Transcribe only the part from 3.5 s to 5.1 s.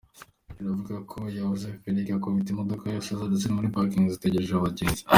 muri parking zitegereje abagenzi.